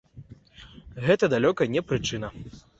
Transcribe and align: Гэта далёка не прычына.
Гэта 1.09 1.31
далёка 1.35 1.71
не 1.77 1.81
прычына. 1.93 2.27